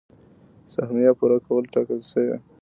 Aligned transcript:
سهميه 0.73 1.11
پوره 1.19 1.37
کولو 1.45 1.71
ټاکل 1.73 1.99
شوي. 2.11 2.37